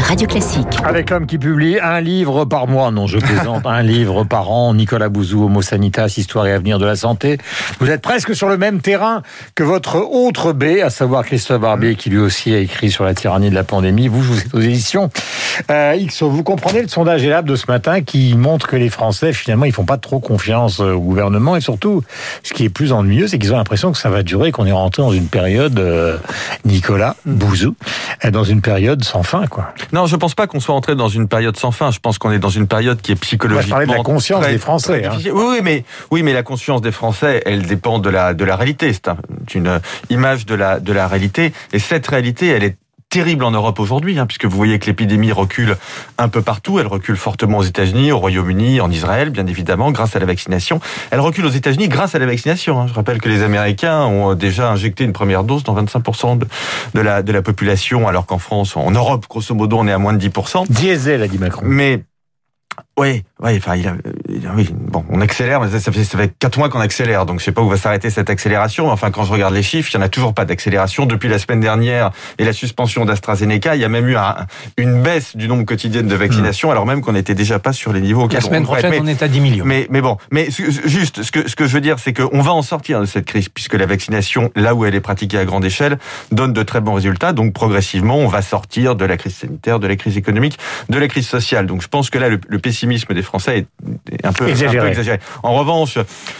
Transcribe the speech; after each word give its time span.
Radio 0.00 0.26
Classique. 0.26 0.66
Avec 0.84 1.10
l'homme 1.10 1.26
qui 1.26 1.38
publie 1.38 1.78
un 1.78 2.00
livre 2.00 2.44
par 2.44 2.66
mois, 2.66 2.90
non 2.90 3.06
je 3.06 3.18
plaisante, 3.18 3.66
un 3.66 3.82
livre 3.82 4.24
par 4.24 4.50
an, 4.50 4.74
Nicolas 4.74 5.08
Bouzou, 5.08 5.44
Homo 5.44 5.60
Sanitas, 5.60 6.14
Histoire 6.16 6.46
et 6.46 6.52
Avenir 6.52 6.78
de 6.78 6.86
la 6.86 6.96
Santé. 6.96 7.38
Vous 7.78 7.90
êtes 7.90 8.00
presque 8.00 8.34
sur 8.34 8.48
le 8.48 8.56
même 8.56 8.80
terrain 8.80 9.22
que 9.54 9.62
votre 9.62 9.96
autre 9.96 10.52
B, 10.52 10.80
à 10.82 10.90
savoir 10.90 11.24
Christophe 11.24 11.60
Barbier, 11.60 11.96
qui 11.96 12.10
lui 12.10 12.18
aussi 12.18 12.54
a 12.54 12.58
écrit 12.58 12.90
sur 12.90 13.04
la 13.04 13.14
tyrannie 13.14 13.50
de 13.50 13.54
la 13.54 13.64
pandémie. 13.64 14.08
Vous, 14.08 14.22
vous 14.22 14.40
êtes 14.40 14.54
aux 14.54 14.60
éditions 14.60 15.10
euh, 15.70 15.94
X. 15.98 16.22
Vous 16.22 16.42
comprenez 16.42 16.82
le 16.82 16.88
sondage 16.88 17.24
ELAB 17.24 17.46
de 17.46 17.56
ce 17.56 17.66
matin 17.68 18.02
qui 18.02 18.34
montre 18.34 18.68
que 18.68 18.76
les 18.76 18.88
Français, 18.88 19.32
finalement, 19.32 19.64
ils 19.64 19.72
font 19.72 19.84
pas 19.84 19.98
trop 19.98 20.20
confiance 20.20 20.80
au 20.80 21.00
gouvernement 21.00 21.56
et 21.56 21.60
surtout, 21.60 22.02
ce 22.42 22.52
qui 22.52 22.64
est 22.64 22.70
plus 22.70 22.92
ennuyeux, 22.92 23.26
c'est 23.28 23.38
qu'ils 23.38 23.52
ont 23.52 23.58
l'impression 23.58 23.92
que 23.92 23.98
ça 23.98 24.10
va 24.10 24.22
durer, 24.22 24.52
qu'on 24.52 24.66
est 24.66 24.72
rentré 24.72 25.02
dans 25.02 25.12
une 25.12 25.28
période, 25.28 25.78
euh, 25.78 26.16
Nicolas 26.64 27.16
Bouzou, 27.26 27.74
euh, 28.24 28.30
dans 28.30 28.44
une 28.44 28.60
période 28.60 29.04
sans 29.04 29.22
fin, 29.22 29.46
quoi. 29.46 29.74
Non, 29.92 30.06
je 30.06 30.16
pense 30.16 30.34
pas 30.34 30.46
qu'on 30.46 30.60
soit 30.60 30.74
entré 30.74 30.94
dans 30.94 31.08
une 31.08 31.28
période 31.28 31.56
sans 31.56 31.70
fin. 31.70 31.90
Je 31.90 31.98
pense 31.98 32.18
qu'on 32.18 32.30
est 32.30 32.38
dans 32.38 32.48
une 32.48 32.66
période 32.66 33.00
qui 33.00 33.12
est 33.12 33.16
psychologiquement. 33.16 33.76
Moi, 33.76 33.84
je 33.84 33.90
de 33.90 33.96
la 33.96 34.02
conscience 34.02 34.46
des 34.46 34.58
Français. 34.58 35.04
Hein. 35.04 35.18
Oui, 35.32 35.58
mais 35.62 35.84
oui, 36.10 36.22
mais 36.22 36.32
la 36.32 36.42
conscience 36.42 36.80
des 36.80 36.92
Français, 36.92 37.42
elle 37.46 37.62
dépend 37.66 37.98
de 37.98 38.10
la 38.10 38.34
de 38.34 38.44
la 38.44 38.56
réalité. 38.56 38.92
C'est 38.92 39.54
une 39.54 39.80
image 40.10 40.46
de 40.46 40.54
la 40.54 40.80
de 40.80 40.92
la 40.92 41.08
réalité. 41.08 41.52
Et 41.72 41.78
cette 41.78 42.06
réalité, 42.06 42.48
elle 42.48 42.64
est 42.64 42.76
terrible 43.12 43.44
en 43.44 43.50
Europe 43.50 43.78
aujourd'hui, 43.78 44.18
hein, 44.18 44.24
puisque 44.24 44.46
vous 44.46 44.56
voyez 44.56 44.78
que 44.78 44.86
l'épidémie 44.86 45.32
recule 45.32 45.76
un 46.16 46.30
peu 46.30 46.40
partout. 46.40 46.78
Elle 46.78 46.86
recule 46.86 47.18
fortement 47.18 47.58
aux 47.58 47.62
États-Unis, 47.62 48.10
au 48.10 48.18
Royaume-Uni, 48.18 48.80
en 48.80 48.90
Israël, 48.90 49.28
bien 49.28 49.46
évidemment, 49.46 49.90
grâce 49.90 50.16
à 50.16 50.18
la 50.18 50.24
vaccination. 50.24 50.80
Elle 51.10 51.20
recule 51.20 51.44
aux 51.44 51.50
États-Unis 51.50 51.88
grâce 51.88 52.14
à 52.14 52.18
la 52.18 52.24
vaccination. 52.24 52.80
Hein. 52.80 52.86
Je 52.86 52.94
rappelle 52.94 53.20
que 53.20 53.28
les 53.28 53.42
Américains 53.42 54.00
ont 54.06 54.32
déjà 54.34 54.70
injecté 54.70 55.04
une 55.04 55.12
première 55.12 55.44
dose 55.44 55.62
dans 55.62 55.74
25% 55.74 56.38
de, 56.38 56.46
de, 56.94 57.00
la, 57.02 57.22
de 57.22 57.32
la 57.32 57.42
population, 57.42 58.08
alors 58.08 58.24
qu'en 58.24 58.38
France, 58.38 58.78
en 58.78 58.90
Europe, 58.90 59.26
grosso 59.28 59.54
modo, 59.54 59.76
on 59.78 59.86
est 59.86 59.92
à 59.92 59.98
moins 59.98 60.14
de 60.14 60.26
10%. 60.26 60.64
Diesel, 60.70 61.22
a 61.22 61.28
dit 61.28 61.36
Macron. 61.36 61.60
Mais 61.66 62.04
oui, 62.98 63.24
oui, 63.42 63.56
enfin, 63.56 63.74
il 63.74 63.88
a, 63.88 63.94
oui, 64.54 64.68
bon, 64.70 65.02
on 65.08 65.22
accélère, 65.22 65.62
mais 65.62 65.78
ça, 65.78 65.90
fait, 65.90 66.04
ça 66.04 66.18
fait 66.18 66.32
quatre 66.38 66.58
mois 66.58 66.68
qu'on 66.68 66.80
accélère, 66.80 67.24
donc 67.24 67.40
je 67.40 67.44
sais 67.44 67.52
pas 67.52 67.62
où 67.62 67.68
va 67.68 67.78
s'arrêter 67.78 68.10
cette 68.10 68.28
accélération. 68.28 68.90
Enfin, 68.90 69.10
quand 69.10 69.24
je 69.24 69.32
regarde 69.32 69.54
les 69.54 69.62
chiffres, 69.62 69.90
il 69.92 69.94
y 69.94 69.96
en 69.98 70.02
a 70.02 70.10
toujours 70.10 70.34
pas 70.34 70.44
d'accélération 70.44 71.06
depuis 71.06 71.30
la 71.30 71.38
semaine 71.38 71.60
dernière 71.60 72.10
et 72.38 72.44
la 72.44 72.52
suspension 72.52 73.06
d'AstraZeneca. 73.06 73.76
Il 73.76 73.80
y 73.80 73.84
a 73.84 73.88
même 73.88 74.08
eu 74.08 74.16
une 74.76 75.02
baisse 75.02 75.36
du 75.36 75.48
nombre 75.48 75.64
quotidien 75.64 76.02
de 76.02 76.14
vaccinations, 76.14 76.68
hmm. 76.68 76.72
alors 76.72 76.84
même 76.84 77.00
qu'on 77.00 77.14
n'était 77.14 77.34
déjà 77.34 77.58
pas 77.58 77.72
sur 77.72 77.94
les 77.94 78.02
niveaux. 78.02 78.28
La 78.30 78.42
semaine 78.42 78.64
prochaine, 78.64 78.92
on 79.00 79.06
est 79.06 79.22
à 79.22 79.28
10 79.28 79.40
millions. 79.40 79.64
Mais, 79.64 79.86
mais 79.88 80.02
bon, 80.02 80.18
mais 80.30 80.48
juste, 80.50 81.22
ce 81.22 81.32
que 81.32 81.48
ce 81.48 81.56
que 81.56 81.66
je 81.66 81.72
veux 81.72 81.80
dire, 81.80 81.98
c'est 81.98 82.12
qu'on 82.12 82.42
va 82.42 82.52
en 82.52 82.62
sortir 82.62 83.00
de 83.00 83.06
cette 83.06 83.24
crise, 83.24 83.48
puisque 83.48 83.74
la 83.74 83.86
vaccination, 83.86 84.50
là 84.54 84.74
où 84.74 84.84
elle 84.84 84.94
est 84.94 85.00
pratiquée 85.00 85.38
à 85.38 85.46
grande 85.46 85.64
échelle, 85.64 85.98
donne 86.30 86.52
de 86.52 86.62
très 86.62 86.82
bons 86.82 86.94
résultats. 86.94 87.32
Donc 87.32 87.54
progressivement, 87.54 88.16
on 88.16 88.28
va 88.28 88.42
sortir 88.42 88.96
de 88.96 89.06
la 89.06 89.16
crise 89.16 89.34
sanitaire, 89.34 89.80
de 89.80 89.86
la 89.86 89.96
crise 89.96 90.18
économique, 90.18 90.58
de 90.90 90.98
la 90.98 91.08
crise 91.08 91.26
sociale. 91.26 91.64
Donc 91.66 91.80
je 91.80 91.88
pense 91.88 92.10
que 92.10 92.18
là, 92.18 92.28
le, 92.28 92.38
le 92.46 92.58
pessimisme 92.82 93.14
des 93.14 93.22
Français 93.22 93.66
est 94.10 94.26
un 94.26 94.32
peu 94.32 94.48
exagéré. 94.48 95.20
En 95.44 95.54
revanche, 95.54 95.98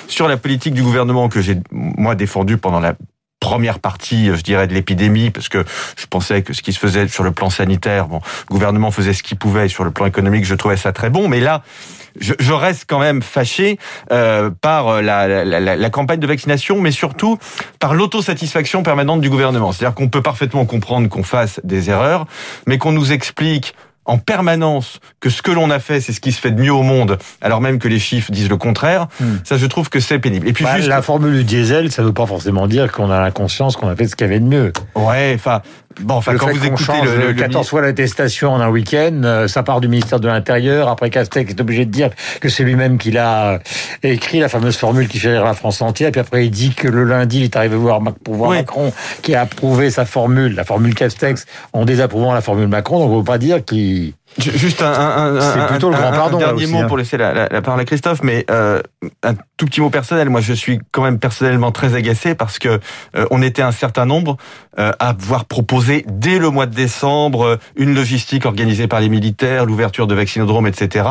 sur 0.09 0.27
la 0.27 0.37
politique 0.37 0.75
du 0.75 0.83
gouvernement 0.83 1.29
que 1.29 1.41
j'ai 1.41 1.57
moi 1.71 2.17
défendue 2.17 2.57
pendant 2.57 2.81
la 2.81 2.95
première 3.39 3.79
partie, 3.79 4.27
je 4.27 4.43
dirais, 4.43 4.67
de 4.67 4.75
l'épidémie, 4.75 5.31
parce 5.31 5.49
que 5.49 5.65
je 5.97 6.07
pensais 6.07 6.43
que 6.43 6.53
ce 6.53 6.63
qui 6.63 6.73
se 6.73 6.81
faisait 6.81 7.07
sur 7.07 7.23
le 7.23 7.31
plan 7.31 7.49
sanitaire, 7.49 8.09
bon, 8.09 8.21
le 8.49 8.53
gouvernement 8.53 8.91
faisait 8.91 9.13
ce 9.13 9.23
qu'il 9.23 9.39
pouvait, 9.39 9.67
et 9.67 9.69
sur 9.69 9.85
le 9.85 9.93
plan 9.93 10.07
économique, 10.07 10.45
je 10.45 10.55
trouvais 10.57 10.77
ça 10.77 10.93
très 10.93 11.11
bon, 11.11 11.29
mais 11.29 11.39
là, 11.39 11.63
je, 12.21 12.35
je 12.39 12.53
reste 12.53 12.85
quand 12.89 12.99
même 12.99 13.23
fâché 13.23 13.79
euh, 14.11 14.51
par 14.61 15.01
la, 15.01 15.29
la, 15.29 15.45
la, 15.45 15.77
la, 15.77 15.91
campagne 15.91 16.21
de 16.21 16.27
vaccination, 16.27 16.81
mais 16.81 16.91
surtout 16.91 17.39
par 17.79 17.95
l'autosatisfaction 17.95 18.83
permanente 18.83 19.21
du 19.21 19.31
gouvernement. 19.31 19.73
C'est-à-dire 19.73 19.95
qu'on 19.95 20.09
peut 20.09 20.23
parfaitement 20.23 20.65
comprendre 20.67 21.09
qu'on 21.09 21.23
fasse 21.23 21.61
des 21.65 21.89
erreurs, 21.89 22.27
mais 22.67 22.79
qu'on 22.79 22.93
nous 22.93 23.13
explique 23.13 23.75
en 24.05 24.19
permanence 24.19 25.01
que 25.21 25.31
ce 25.31 25.43
que 25.43 25.51
l'on 25.51 25.71
a 25.71 25.79
fait, 25.79 26.01
c'est 26.01 26.13
ce 26.13 26.21
qui 26.21 26.33
se 26.33 26.41
fait 26.41 26.51
de 26.51 26.61
mieux 26.61 26.73
au 26.73 26.83
monde, 26.83 27.19
alors 27.41 27.61
même 27.61 27.79
que 27.79 27.89
les 27.89 27.99
chiffres 27.99 28.33
disent 28.33 28.49
le 28.49 28.57
contraire, 28.57 29.07
hmm. 29.21 29.37
ça 29.45 29.57
je 29.57 29.67
trouve 29.67 29.89
que 29.91 30.01
c'est 30.01 30.19
pénible. 30.19 30.49
Et 30.49 30.53
puis 30.53 30.65
bah, 30.65 30.77
juste... 30.77 30.89
La 30.89 31.03
formule 31.03 31.35
du 31.35 31.45
diesel, 31.45 31.93
ça 31.93 32.03
ne 32.03 32.09
veut 32.09 32.13
pas 32.13 32.27
forcément 32.27 32.67
dire 32.67 32.91
qu'on 32.91 33.11
a 33.11 33.21
la 33.21 33.31
conscience 33.31 33.77
qu'on 33.77 33.89
a 33.89 33.97
fait 33.97 34.09
ce 34.09 34.17
qu'il 34.17 34.27
y 34.27 34.31
avait 34.31 34.41
de 34.41 34.47
mieux. 34.47 34.73
Ouais, 34.95 35.33
enfin, 35.35 35.63
Bon, 36.01 36.15
enfin, 36.15 36.37
quand 36.37 36.51
vous 36.51 36.65
écoutez 36.65 37.03
le, 37.05 37.29
le, 37.29 37.33
14 37.35 37.69
fois 37.69 37.83
l'attestation 37.83 38.53
en 38.53 38.61
un 38.61 38.69
week-end, 38.69 39.21
euh, 39.25 39.49
ça 39.49 39.63
part 39.63 39.81
du 39.81 39.89
ministère 39.89 40.21
de 40.21 40.29
l'Intérieur. 40.29 40.89
Après, 40.89 41.11
Castex 41.11 41.51
est 41.51 41.61
obligé 41.61 41.85
de 41.85 41.91
dire 41.91 42.11
que 42.41 42.49
c'est 42.49 42.65
lui-même 42.65 42.99
qui 42.99 43.11
l'a 43.11 43.53
euh, 43.53 43.59
écrit, 44.03 44.41
la 44.41 44.49
fameuse 44.49 44.77
formule 44.77 45.09
qui 45.09 45.19
fait 45.19 45.33
rire 45.33 45.45
la 45.45 45.55
France 45.55 45.83
entière. 45.83 46.11
Puis 46.11 46.21
après, 46.21 46.47
il 46.47 46.51
dit 46.51 46.71
que 46.71 46.89
le 46.89 47.05
lundi, 47.05 47.39
il 47.39 47.45
est 47.45 47.57
arrivé 47.57 47.77
voir, 47.77 48.01
Macron, 48.01 48.93
qui 49.23 49.35
a 49.35 49.43
approuvé 49.43 49.91
sa 49.91 50.05
formule, 50.05 50.55
la 50.55 50.65
formule 50.65 50.95
Castex, 50.95 51.47
en 51.73 51.85
désapprouvant 51.85 52.33
la 52.33 52.41
formule 52.41 52.69
Macron. 52.69 53.01
Donc, 53.01 53.11
on 53.11 53.15
ne 53.15 53.19
veut 53.19 53.25
pas 53.25 53.39
dire 53.39 53.65
qu'il 53.65 53.92
Juste 54.39 54.81
un, 54.81 54.93
un, 54.93 55.37
un, 55.37 55.67
plutôt 55.67 55.91
le 55.91 55.97
grand 55.97 56.11
pardon, 56.11 56.39
dernier 56.39 56.67
mot 56.67 56.79
hein. 56.79 56.87
pour 56.87 56.97
laisser 56.97 57.19
la, 57.19 57.49
la, 57.49 57.63
parole 57.63 57.81
à 57.81 57.85
Christophe, 57.85 58.23
mais 58.23 58.47
euh, 58.51 58.81
un 59.23 59.35
tout 59.57 59.67
petit 59.67 59.83
mot 59.83 59.91
personnel. 59.91 60.31
Moi, 60.31 60.41
je 60.41 60.55
suis 60.55 60.81
quand 60.91 61.03
même 61.03 61.19
personnellement 61.19 61.71
très 61.71 61.95
agacé 61.95 62.35
parce 62.35 62.59
que 62.59 62.81
euh, 63.15 63.27
on 63.31 63.43
était 63.43 63.61
un 63.63 63.73
certain 63.73 64.07
nombre 64.07 64.39
euh, 64.79 64.93
à 64.99 65.11
avoir 65.11 65.45
proposé 65.45 66.07
dès 66.09 66.39
le 66.39 66.49
mois 66.49 66.65
de 66.65 66.75
décembre 66.75 67.59
une 67.77 67.95
logistique 67.95 68.47
organisée 68.47 68.89
par 68.89 69.01
les 69.01 69.11
militaires, 69.11 69.67
l'ouverture 69.67 70.07
de 70.07 70.15
vaccinodromes, 70.15 70.67
etc 70.67 71.05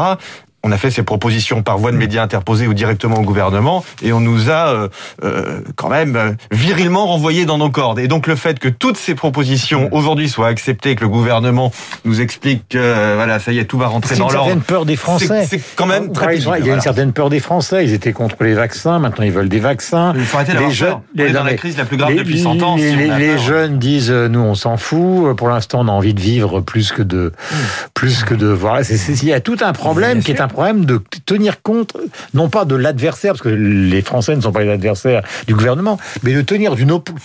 on 0.63 0.71
a 0.71 0.77
fait 0.77 0.91
ces 0.91 1.03
propositions 1.03 1.63
par 1.63 1.77
voie 1.77 1.91
de 1.91 1.97
médias 1.97 2.21
interposés 2.21 2.67
ou 2.67 2.73
directement 2.73 3.17
au 3.17 3.23
gouvernement, 3.23 3.83
et 4.03 4.13
on 4.13 4.19
nous 4.19 4.49
a 4.49 4.67
euh, 4.67 4.87
euh 5.23 5.61
quand 5.75 5.89
même 5.89 6.15
euh, 6.15 6.31
virilement 6.51 7.07
renvoyés 7.07 7.45
dans 7.45 7.57
nos 7.57 7.69
cordes. 7.69 7.99
Et 7.99 8.07
donc 8.07 8.27
le 8.27 8.35
fait 8.35 8.59
que 8.59 8.69
toutes 8.69 8.97
ces 8.97 9.15
propositions 9.15 9.89
aujourd'hui 9.91 10.29
soient 10.29 10.47
acceptées, 10.47 10.95
que 10.95 11.01
le 11.01 11.09
gouvernement 11.09 11.71
nous 12.05 12.21
explique 12.21 12.69
que 12.69 12.77
euh, 12.77 13.13
voilà, 13.15 13.39
ça 13.39 13.51
y 13.51 13.59
est, 13.59 13.65
tout 13.65 13.77
va 13.77 13.87
rentrer 13.87 14.15
dans 14.15 14.29
l'ordre. 14.29 14.37
A 14.37 14.53
une 14.53 14.59
certaine 14.59 14.61
peur 14.61 14.85
des 14.85 14.95
Français. 14.95 15.47
C'est 15.49 15.61
quand 15.75 15.87
même 15.87 16.11
très 16.11 16.37
Il 16.37 16.65
y 16.65 16.69
a 16.69 16.73
une 16.75 16.81
certaine 16.81 17.13
peur 17.13 17.29
des 17.29 17.39
Français. 17.39 17.83
Ils 17.83 17.93
étaient 17.93 18.13
contre 18.13 18.43
les 18.43 18.53
vaccins, 18.53 18.99
maintenant 18.99 19.25
ils 19.25 19.31
veulent 19.31 19.49
des 19.49 19.59
vaccins. 19.59 20.13
Il 20.15 20.25
faut 20.25 20.37
arrêter 20.37 20.57
les 20.57 20.71
jeunes, 20.71 20.97
on 21.17 21.21
est 21.21 21.31
dans 21.31 21.43
la 21.43 21.55
crise 21.55 21.77
la 21.77 21.85
plus 21.85 21.97
grave 21.97 22.15
depuis 22.15 22.39
100 22.39 22.61
ans. 22.61 22.75
Les, 22.75 23.07
les 23.07 23.37
jeunes 23.39 23.79
disent 23.79 24.11
nous 24.11 24.39
on 24.39 24.55
s'en 24.55 24.77
fout. 24.77 25.35
Pour 25.35 25.49
l'instant 25.49 25.79
on 25.81 25.87
a 25.87 25.91
envie 25.91 26.13
de 26.13 26.21
vivre 26.21 26.61
plus 26.61 26.91
que 26.91 27.01
de 27.01 27.31
mmh. 27.31 27.55
plus 27.93 28.23
que 28.23 28.35
de 28.35 28.47
voir. 28.47 28.81
Il 28.81 29.27
y 29.27 29.33
a 29.33 29.39
tout 29.39 29.57
un 29.61 29.73
problème 29.73 30.21
qui 30.21 30.31
est 30.31 30.41
un 30.41 30.47
problème 30.51 30.85
de 30.85 31.01
tenir 31.25 31.61
compte, 31.61 31.95
non 32.33 32.49
pas 32.49 32.65
de 32.65 32.75
l'adversaire, 32.75 33.33
parce 33.33 33.41
que 33.41 33.49
les 33.49 34.01
Français 34.01 34.35
ne 34.35 34.41
sont 34.41 34.51
pas 34.51 34.63
les 34.63 34.71
adversaires 34.71 35.23
du 35.47 35.55
gouvernement, 35.55 35.97
mais 36.23 36.33
de 36.33 36.41
tenir 36.41 36.75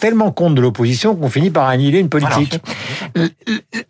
tellement 0.01 0.31
compte 0.31 0.55
de 0.55 0.61
l'opposition 0.61 1.15
qu'on 1.15 1.31
finit 1.31 1.51
par 1.51 1.69
annihiler 1.69 1.99
une 1.99 2.09
politique. 2.09 2.61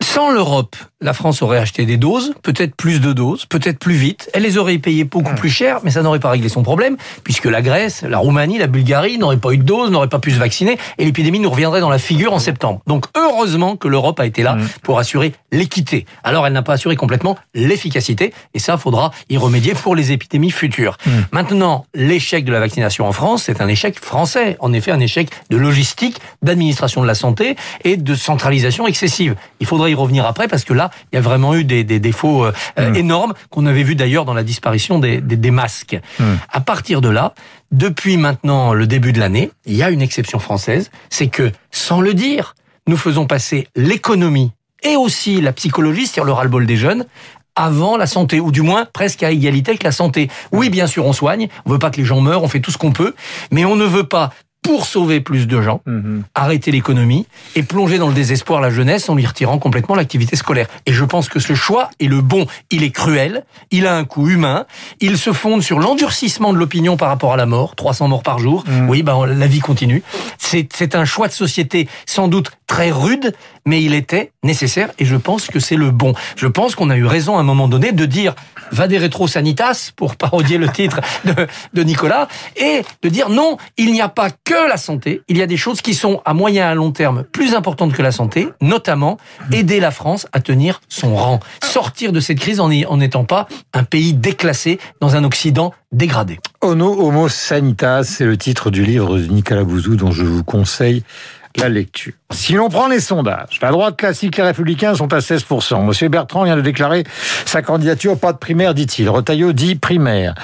Sans 0.02 0.30
l'Europe, 0.32 0.76
la 1.02 1.12
France 1.12 1.42
aurait 1.42 1.58
acheté 1.58 1.84
des 1.84 1.98
doses, 1.98 2.32
peut-être 2.42 2.74
plus 2.74 3.02
de 3.02 3.12
doses, 3.12 3.44
peut-être 3.44 3.78
plus 3.78 3.94
vite. 3.94 4.30
Elle 4.32 4.44
les 4.44 4.56
aurait 4.56 4.78
payées 4.78 5.04
beaucoup 5.04 5.34
plus 5.34 5.50
cher, 5.50 5.80
mais 5.82 5.90
ça 5.90 6.02
n'aurait 6.02 6.20
pas 6.20 6.30
réglé 6.30 6.48
son 6.48 6.62
problème, 6.62 6.96
puisque 7.22 7.44
la 7.44 7.60
Grèce, 7.60 8.02
la 8.02 8.16
Roumanie, 8.16 8.56
la 8.56 8.66
Bulgarie 8.66 9.18
n'auraient 9.18 9.36
pas 9.36 9.52
eu 9.52 9.58
de 9.58 9.62
doses, 9.62 9.90
n'auraient 9.90 10.08
pas 10.08 10.20
pu 10.20 10.30
se 10.30 10.38
vacciner, 10.38 10.78
et 10.96 11.04
l'épidémie 11.04 11.38
nous 11.38 11.50
reviendrait 11.50 11.80
dans 11.80 11.90
la 11.90 11.98
figure 11.98 12.32
en 12.32 12.38
septembre. 12.38 12.80
Donc 12.86 13.04
heureusement 13.14 13.76
que 13.76 13.88
l'Europe 13.88 14.18
a 14.20 14.26
été 14.26 14.42
là 14.42 14.54
mmh. 14.54 14.68
pour 14.82 14.98
assurer 14.98 15.34
l'équité. 15.52 16.06
Alors 16.24 16.46
elle 16.46 16.54
n'a 16.54 16.62
pas 16.62 16.72
assuré 16.74 16.96
complètement 16.96 17.36
l'efficacité, 17.52 18.32
et 18.54 18.58
ça, 18.58 18.78
faudra 18.78 19.10
y 19.28 19.36
remédier 19.36 19.74
pour 19.74 19.96
les 19.96 20.12
épidémies 20.12 20.50
futures. 20.50 20.96
Mmh. 21.04 21.10
Maintenant, 21.32 21.84
l'échec 21.94 22.46
de 22.46 22.52
la 22.52 22.60
vaccination 22.60 23.06
en 23.06 23.12
France, 23.12 23.42
c'est 23.44 23.60
un 23.60 23.68
échec 23.68 24.00
français. 24.00 24.56
En 24.60 24.72
effet, 24.72 24.92
un 24.92 25.00
échec 25.00 25.28
de 25.50 25.58
logistique, 25.58 26.20
d'administration 26.42 27.02
de 27.02 27.06
la 27.06 27.14
santé 27.14 27.56
et 27.84 27.98
de 27.98 28.14
centralisation 28.14 28.86
excessive. 28.86 29.36
Il 29.60 29.66
faudra 29.66 29.90
y 29.90 29.94
revenir 29.94 30.24
après, 30.24 30.48
parce 30.48 30.64
que 30.64 30.72
là, 30.72 30.85
il 31.12 31.16
y 31.16 31.18
a 31.18 31.22
vraiment 31.22 31.54
eu 31.54 31.64
des, 31.64 31.84
des 31.84 32.00
défauts 32.00 32.44
euh, 32.44 32.52
hmm. 32.78 32.94
énormes 32.96 33.34
qu'on 33.50 33.66
avait 33.66 33.82
vu 33.82 33.94
d'ailleurs 33.94 34.24
dans 34.24 34.34
la 34.34 34.42
disparition 34.42 34.98
des, 34.98 35.20
des, 35.20 35.36
des 35.36 35.50
masques. 35.50 35.98
Hmm. 36.18 36.36
À 36.50 36.60
partir 36.60 37.00
de 37.00 37.08
là, 37.08 37.34
depuis 37.72 38.16
maintenant 38.16 38.72
le 38.72 38.86
début 38.86 39.12
de 39.12 39.20
l'année, 39.20 39.50
il 39.64 39.74
y 39.74 39.82
a 39.82 39.90
une 39.90 40.02
exception 40.02 40.38
française, 40.38 40.90
c'est 41.10 41.28
que, 41.28 41.52
sans 41.70 42.00
le 42.00 42.14
dire, 42.14 42.54
nous 42.86 42.96
faisons 42.96 43.26
passer 43.26 43.68
l'économie 43.74 44.52
et 44.82 44.96
aussi 44.96 45.40
la 45.40 45.52
psychologie, 45.52 46.06
c'est-à-dire 46.06 46.24
le 46.24 46.32
ras-le-bol 46.32 46.66
des 46.66 46.76
jeunes, 46.76 47.06
avant 47.56 47.96
la 47.96 48.06
santé, 48.06 48.38
ou 48.38 48.52
du 48.52 48.60
moins 48.60 48.84
presque 48.84 49.22
à 49.22 49.30
égalité 49.30 49.70
avec 49.70 49.82
la 49.82 49.90
santé. 49.90 50.28
Oui, 50.52 50.68
bien 50.68 50.86
sûr, 50.86 51.06
on 51.06 51.14
soigne, 51.14 51.48
on 51.64 51.70
veut 51.70 51.78
pas 51.78 51.90
que 51.90 51.96
les 51.96 52.04
gens 52.04 52.20
meurent, 52.20 52.42
on 52.42 52.48
fait 52.48 52.60
tout 52.60 52.70
ce 52.70 52.78
qu'on 52.78 52.92
peut, 52.92 53.14
mais 53.50 53.64
on 53.64 53.76
ne 53.76 53.86
veut 53.86 54.04
pas 54.04 54.30
pour 54.66 54.84
sauver 54.84 55.20
plus 55.20 55.46
de 55.46 55.62
gens, 55.62 55.80
mhm. 55.86 56.24
arrêter 56.34 56.72
l'économie 56.72 57.26
et 57.54 57.62
plonger 57.62 57.98
dans 57.98 58.08
le 58.08 58.14
désespoir 58.14 58.60
la 58.60 58.70
jeunesse 58.70 59.08
en 59.08 59.14
lui 59.14 59.24
retirant 59.24 59.58
complètement 59.58 59.94
l'activité 59.94 60.34
scolaire. 60.34 60.66
Et 60.86 60.92
je 60.92 61.04
pense 61.04 61.28
que 61.28 61.38
ce 61.38 61.54
choix 61.54 61.88
est 62.00 62.08
le 62.08 62.20
bon. 62.20 62.46
Il 62.72 62.82
est 62.82 62.90
cruel, 62.90 63.44
il 63.70 63.86
a 63.86 63.96
un 63.96 64.04
coût 64.04 64.28
humain, 64.28 64.66
il 65.00 65.18
se 65.18 65.32
fonde 65.32 65.62
sur 65.62 65.78
l'endurcissement 65.78 66.52
de 66.52 66.58
l'opinion 66.58 66.96
par 66.96 67.08
rapport 67.08 67.32
à 67.32 67.36
la 67.36 67.46
mort, 67.46 67.76
300 67.76 68.08
morts 68.08 68.24
par 68.24 68.40
jour. 68.40 68.64
Mhm. 68.66 68.88
Oui, 68.90 69.04
ben 69.04 69.24
la 69.24 69.46
vie 69.46 69.60
continue. 69.60 70.02
C'est 70.38 70.96
un 70.96 71.04
choix 71.04 71.28
de 71.28 71.32
société 71.32 71.88
sans 72.04 72.26
doute 72.26 72.50
très 72.66 72.90
rude, 72.90 73.32
mais 73.64 73.82
il 73.82 73.94
était 73.94 74.32
nécessaire 74.42 74.90
et 74.98 75.04
je 75.04 75.16
pense 75.16 75.46
que 75.46 75.60
c'est 75.60 75.76
le 75.76 75.90
bon. 75.90 76.14
Je 76.36 76.46
pense 76.46 76.74
qu'on 76.74 76.90
a 76.90 76.96
eu 76.96 77.06
raison 77.06 77.36
à 77.36 77.40
un 77.40 77.44
moment 77.44 77.68
donné 77.68 77.92
de 77.92 78.04
dire 78.06 78.34
va 78.72 78.88
des 78.88 78.98
rétro 78.98 79.28
sanitas 79.28 79.92
pour 79.94 80.16
parodier 80.16 80.58
le 80.58 80.68
titre 80.68 81.00
de, 81.72 81.82
Nicolas 81.82 82.28
et 82.56 82.82
de 83.02 83.08
dire 83.08 83.28
non, 83.28 83.56
il 83.76 83.92
n'y 83.92 84.00
a 84.00 84.08
pas 84.08 84.30
que 84.30 84.68
la 84.68 84.76
santé, 84.76 85.22
il 85.28 85.38
y 85.38 85.42
a 85.42 85.46
des 85.46 85.56
choses 85.56 85.80
qui 85.80 85.94
sont 85.94 86.20
à 86.24 86.34
moyen 86.34 86.66
et 86.66 86.70
à 86.70 86.74
long 86.74 86.90
terme 86.90 87.24
plus 87.24 87.54
importantes 87.54 87.92
que 87.92 88.02
la 88.02 88.12
santé, 88.12 88.48
notamment 88.60 89.18
aider 89.52 89.78
la 89.78 89.90
France 89.90 90.26
à 90.32 90.40
tenir 90.40 90.80
son 90.88 91.14
rang, 91.14 91.40
sortir 91.62 92.12
de 92.12 92.20
cette 92.20 92.40
crise 92.40 92.60
en 92.60 92.68
n'étant 92.68 93.24
pas 93.24 93.46
un 93.72 93.84
pays 93.84 94.12
déclassé 94.12 94.78
dans 95.00 95.14
un 95.14 95.24
Occident 95.24 95.72
dégradé. 95.92 96.38
Ono 96.62 97.06
Homo 97.06 97.28
Sanitas, 97.28 98.04
c'est 98.04 98.24
le 98.24 98.36
titre 98.36 98.70
du 98.70 98.84
livre 98.84 99.18
de 99.18 99.26
Nicolas 99.26 99.64
Bouzou 99.64 99.96
dont 99.96 100.10
je 100.10 100.24
vous 100.24 100.44
conseille 100.44 101.04
la 101.56 101.68
lecture. 101.68 102.12
Si 102.32 102.54
l'on 102.54 102.68
prend 102.68 102.88
les 102.88 102.98
sondages, 102.98 103.60
la 103.62 103.70
droite 103.70 103.96
classique, 103.96 104.36
les 104.36 104.42
républicains 104.42 104.96
sont 104.96 105.12
à 105.12 105.20
16%. 105.20 105.84
Monsieur 105.84 106.08
Bertrand 106.08 106.42
vient 106.42 106.56
de 106.56 106.60
déclarer 106.60 107.04
sa 107.44 107.62
candidature, 107.62 108.18
pas 108.18 108.32
de 108.32 108.38
primaire, 108.38 108.74
dit-il. 108.74 109.08
Retailleau 109.08 109.52
dit 109.52 109.76
primaire. 109.76 110.34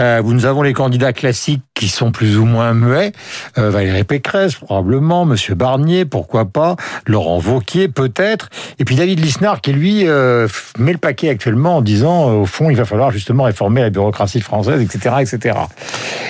Euh, 0.00 0.22
nous 0.24 0.46
avons 0.46 0.62
les 0.62 0.72
candidats 0.72 1.12
classiques 1.12 1.62
qui 1.74 1.88
sont 1.88 2.10
plus 2.10 2.38
ou 2.38 2.46
moins 2.46 2.72
muets. 2.72 3.12
Euh, 3.58 3.68
Valérie 3.68 4.04
Pécresse, 4.04 4.54
probablement. 4.54 5.26
Monsieur 5.26 5.54
Barnier, 5.54 6.06
pourquoi 6.06 6.46
pas. 6.46 6.74
Laurent 7.04 7.38
Vauquier, 7.38 7.88
peut-être. 7.88 8.48
Et 8.78 8.86
puis 8.86 8.96
David 8.96 9.20
Lisnard, 9.20 9.60
qui 9.60 9.74
lui 9.74 10.08
euh, 10.08 10.48
met 10.78 10.92
le 10.92 10.98
paquet 10.98 11.28
actuellement 11.28 11.76
en 11.76 11.82
disant, 11.82 12.30
au 12.30 12.46
fond, 12.46 12.70
il 12.70 12.76
va 12.78 12.86
falloir 12.86 13.10
justement 13.10 13.44
réformer 13.44 13.82
la 13.82 13.90
bureaucratie 13.90 14.40
française, 14.40 14.80
etc., 14.80 15.16
etc. 15.20 15.58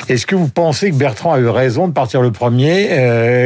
Est-ce 0.08 0.26
que 0.26 0.34
vous 0.34 0.48
pensez 0.48 0.90
que 0.90 0.96
Bertrand 0.96 1.32
a 1.32 1.38
eu 1.38 1.48
raison 1.48 1.86
de 1.86 1.92
partir 1.92 2.22
le 2.22 2.32
premier? 2.32 2.82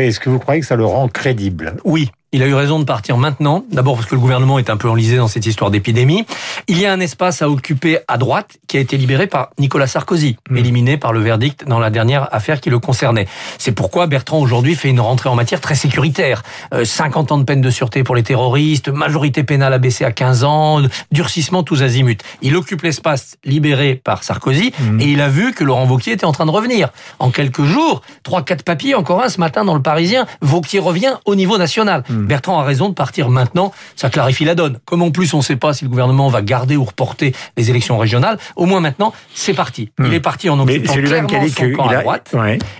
Est-ce 0.07 0.21
que 0.21 0.31
vous 0.31 0.39
croyez 0.39 0.63
que 0.63 0.67
ça 0.67 0.77
le 0.77 0.87
rend 0.87 1.09
crédible? 1.09 1.50
Oui, 1.85 2.11
il 2.33 2.45
a 2.45 2.47
eu 2.47 2.55
raison 2.55 2.79
de 2.79 2.85
partir 2.85 3.17
maintenant. 3.17 3.65
D'abord 3.73 3.97
parce 3.97 4.07
que 4.07 4.15
le 4.15 4.21
gouvernement 4.21 4.59
est 4.61 4.71
un 4.71 4.77
peu 4.77 4.89
enlisé 4.89 5.17
dans 5.17 5.27
cette 5.27 5.47
histoire 5.47 5.71
d'épidémie. 5.71 6.25
Il 6.69 6.79
y 6.79 6.87
a 6.87 6.93
un 6.93 7.01
espace 7.01 7.43
à 7.43 7.51
occuper 7.51 7.99
à 8.07 8.19
droite 8.19 8.59
qui 8.69 8.77
a 8.77 8.81
été 8.81 8.97
libéré 8.97 9.27
par 9.27 9.51
Nicolas 9.59 9.89
Sarkozy, 9.89 10.37
mmh. 10.49 10.57
éliminé 10.57 10.97
par 10.97 11.13
le 11.13 11.21
verdict 11.21 11.67
dans 11.67 11.81
la 11.81 11.91
dernière 11.91 12.33
affaire 12.33 12.61
qui 12.61 12.71
le 12.71 12.79
concernait. 12.79 13.27
C'est 13.59 13.73
pourquoi 13.73 14.07
Bertrand 14.07 14.39
aujourd'hui 14.39 14.77
fait 14.77 14.91
une 14.91 15.01
rentrée 15.01 15.29
en 15.29 15.35
matière 15.35 15.61
très 15.61 15.75
sécuritaire. 15.75 16.43
50 16.83 17.31
euh, 17.31 17.35
ans 17.35 17.39
de 17.39 17.45
peine 17.45 17.61
de 17.61 17.71
sûreté 17.71 18.05
pour 18.05 18.15
les 18.15 18.23
terroristes, 18.23 18.89
majorité 18.89 19.43
pénale 19.43 19.73
abaissée 19.73 20.05
à 20.05 20.13
15 20.13 20.45
ans, 20.45 20.83
durcissement 21.11 21.65
tous 21.65 21.83
azimuts. 21.83 22.19
Il 22.43 22.55
occupe 22.55 22.83
l'espace 22.83 23.39
libéré 23.45 23.97
par 23.97 24.23
Sarkozy 24.23 24.73
mmh. 24.79 25.01
et 25.01 25.07
il 25.07 25.21
a 25.21 25.29
vu 25.29 25.53
que 25.53 25.65
Laurent 25.65 25.85
Vauquier 25.85 26.13
était 26.13 26.27
en 26.27 26.33
train 26.33 26.47
de 26.47 26.53
revenir. 26.53 26.91
En 27.19 27.31
quelques 27.31 27.65
jours, 27.65 28.03
trois 28.23 28.43
quatre 28.43 28.63
papiers, 28.63 28.95
encore 28.95 29.21
un 29.21 29.29
ce 29.29 29.41
matin 29.41 29.65
dans 29.65 29.75
le 29.75 29.83
Parisien, 29.83 30.27
Vauquier 30.41 30.79
revient 30.79 31.15
au 31.25 31.35
niveau 31.35 31.59
national. 31.59 32.05
Mmh. 32.09 32.20
Bertrand 32.27 32.59
a 32.61 32.65
raison 32.65 32.89
de 32.89 32.95
partir 32.95 33.29
maintenant, 33.29 33.73
ça 33.97 34.11
clarifie 34.11 34.45
la 34.45 34.55
donne. 34.55 34.79
Comme 34.85 35.03
en 35.03 35.11
plus 35.11 35.35
on 35.35 35.39
ne 35.39 35.43
sait 35.43 35.57
pas 35.57 35.73
si 35.73 35.85
le 35.85 35.91
gouvernement 35.91 36.29
va 36.29 36.43
garder 36.43 36.77
ou 36.77 36.85
reporter 36.85 37.35
les 37.57 37.71
élections 37.71 37.99
régionales, 37.99 38.39
au 38.57 38.67
moins 38.67 38.81
maintenant 38.81 39.13
c'est 39.35 39.55
parti. 39.55 39.91
Il 39.99 40.07
hmm. 40.07 40.13
est 40.13 40.21
parti 40.21 40.49
en 40.49 40.59
occupant 40.59 40.93
clairement 40.93 41.49
son 41.49 41.73
camp 41.73 41.89
à 41.89 42.03
droite. 42.03 42.35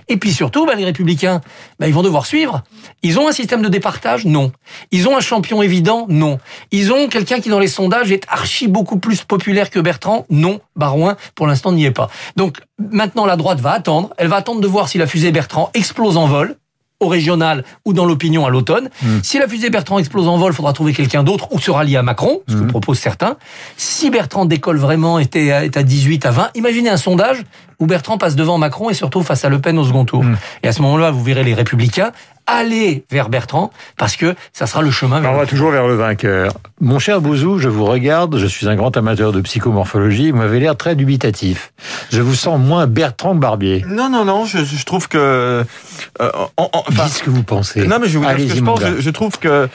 Et 0.07 0.17
puis 0.17 0.33
surtout, 0.33 0.65
bah, 0.65 0.75
les 0.75 0.85
Républicains, 0.85 1.41
bah, 1.79 1.87
ils 1.87 1.93
vont 1.93 2.03
devoir 2.03 2.25
suivre. 2.25 2.63
Ils 3.03 3.19
ont 3.19 3.27
un 3.27 3.31
système 3.31 3.61
de 3.61 3.69
départage? 3.69 4.25
Non. 4.25 4.51
Ils 4.91 5.07
ont 5.07 5.17
un 5.17 5.21
champion 5.21 5.61
évident? 5.61 6.05
Non. 6.09 6.39
Ils 6.71 6.91
ont 6.91 7.07
quelqu'un 7.07 7.39
qui 7.39 7.49
dans 7.49 7.59
les 7.59 7.67
sondages 7.67 8.11
est 8.11 8.25
archi 8.29 8.67
beaucoup 8.67 8.97
plus 8.97 9.23
populaire 9.23 9.69
que 9.69 9.79
Bertrand? 9.79 10.25
Non. 10.29 10.59
Barouin, 10.75 11.17
pour 11.35 11.47
l'instant, 11.47 11.71
n'y 11.71 11.85
est 11.85 11.91
pas. 11.91 12.09
Donc 12.35 12.59
maintenant, 12.77 13.25
la 13.25 13.35
droite 13.35 13.59
va 13.59 13.71
attendre. 13.71 14.11
Elle 14.17 14.27
va 14.27 14.37
attendre 14.37 14.61
de 14.61 14.67
voir 14.67 14.87
si 14.87 14.97
la 14.97 15.07
fusée 15.07 15.31
Bertrand 15.31 15.69
explose 15.73 16.17
en 16.17 16.27
vol 16.27 16.55
au 17.01 17.07
régional 17.07 17.65
ou 17.83 17.91
dans 17.91 18.05
l'opinion 18.05 18.45
à 18.45 18.49
l'automne. 18.49 18.89
Hmm. 19.03 19.19
Si 19.23 19.37
la 19.37 19.47
fusée 19.47 19.69
Bertrand 19.69 19.99
explose 19.99 20.27
en 20.27 20.37
vol, 20.37 20.53
il 20.53 20.55
faudra 20.55 20.71
trouver 20.71 20.93
quelqu'un 20.93 21.23
d'autre 21.23 21.49
ou 21.51 21.59
se 21.59 21.71
rallier 21.71 21.97
à 21.97 22.03
Macron, 22.03 22.41
ce 22.47 22.53
que 22.53 22.59
hmm. 22.59 22.67
proposent 22.67 22.99
certains. 22.99 23.35
Si 23.75 24.09
Bertrand 24.09 24.45
décolle 24.45 24.77
vraiment, 24.77 25.19
était 25.19 25.47
est 25.47 25.75
à 25.75 25.83
18, 25.83 26.25
à 26.25 26.31
20, 26.31 26.49
imaginez 26.55 26.89
un 26.89 26.97
sondage 26.97 27.43
où 27.81 27.87
Bertrand 27.87 28.17
passe 28.17 28.35
devant 28.35 28.57
Macron 28.57 28.89
et 28.89 28.93
surtout 28.93 29.23
face 29.23 29.43
à 29.43 29.49
Le 29.49 29.59
Pen 29.59 29.77
au 29.77 29.83
second 29.83 30.05
tour. 30.05 30.23
Hmm. 30.23 30.37
Et 30.63 30.69
à 30.69 30.71
ce 30.71 30.81
moment-là, 30.83 31.11
vous 31.11 31.23
verrez 31.23 31.43
les 31.43 31.53
Républicains 31.53 32.11
aller 32.47 33.05
vers 33.09 33.29
Bertrand 33.29 33.71
parce 33.97 34.15
que 34.15 34.35
ça 34.53 34.67
sera 34.67 34.81
le 34.81 34.91
chemin 34.91 35.19
vers 35.19 35.31
On 35.31 35.37
va 35.37 35.45
toujours 35.45 35.71
vers 35.71 35.87
le 35.87 35.95
vainqueur. 35.95 36.53
Mon 36.79 36.99
cher 36.99 37.21
Bouzou, 37.21 37.59
je 37.59 37.69
vous 37.69 37.85
regarde, 37.85 38.37
je 38.37 38.45
suis 38.45 38.67
un 38.67 38.75
grand 38.75 38.95
amateur 38.97 39.31
de 39.31 39.41
psychomorphologie, 39.41 40.31
vous 40.31 40.37
m'avez 40.37 40.59
l'air 40.59 40.75
très 40.75 40.95
dubitatif. 40.95 41.71
Je 42.11 42.21
vous 42.21 42.35
sens 42.35 42.59
moins 42.59 42.87
Bertrand 42.87 43.35
que 43.35 43.39
Barbier. 43.39 43.85
Non, 43.87 44.09
non, 44.09 44.25
non, 44.25 44.45
je, 44.45 44.63
je 44.63 44.85
trouve 44.85 45.07
que... 45.07 45.17
Euh, 45.17 46.31
enfin, 46.57 47.05
Dites 47.05 47.13
ce 47.13 47.23
que 47.23 47.29
vous 47.29 47.43
pensez. 47.43 47.85
Non, 47.87 47.97
mais 48.01 48.07
je 48.07 48.17
vous 48.17 48.25
dire 48.25 48.39
ce 48.39 48.53
que 48.53 48.55
je 48.55 48.63
pense. 48.63 48.81
Je, 48.99 49.09
trouve 49.09 49.37
que 49.39 49.69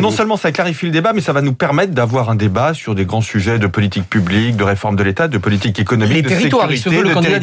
non 0.00 0.10
seulement 0.10 0.36
ça 0.36 0.52
clarifie 0.52 0.86
le 0.86 0.92
débat, 0.92 1.12
mais 1.12 1.20
ça 1.20 1.32
va 1.32 1.42
nous 1.42 1.54
permettre 1.54 1.92
d'avoir 1.92 2.30
un 2.30 2.34
débat 2.34 2.74
sur 2.74 2.94
des 2.94 3.04
grands 3.04 3.20
sujets 3.20 3.58
de 3.58 3.66
politique 3.66 4.08
publique, 4.08 4.56
de 4.56 4.64
réforme 4.64 4.96
de 4.96 5.02
l'État, 5.02 5.28
de 5.28 5.38
politique 5.38 5.78
économique, 5.78 6.16
les 6.16 6.22
de 6.22 6.28
territoires, 6.28 6.70
sécurité, 6.70 6.88
il 6.88 6.92
se 6.92 6.98
veut 6.98 7.08
le 7.08 7.14
candidat 7.14 7.38